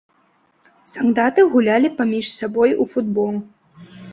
Салдаты 0.93 1.45
гулялі 1.53 1.93
паміж 1.99 2.33
сабой 2.39 2.75
у 2.87 2.91
футбол. 2.95 3.41